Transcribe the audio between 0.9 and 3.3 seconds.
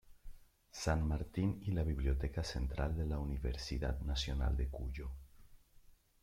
Martín y la Biblioteca Central de la